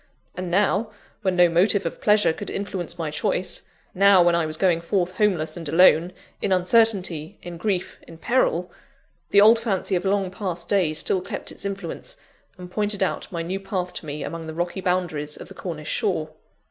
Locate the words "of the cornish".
15.37-15.89